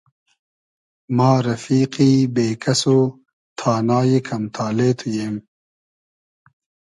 ما 1.17 1.31
رئفیقی 1.47 2.11
بې 2.33 2.47
کئس 2.63 2.81
و 2.95 2.99
تانای 3.59 4.19
کئم 4.27 4.43
تالې 4.55 4.89
تو 4.99 5.07
ییم 5.15 5.35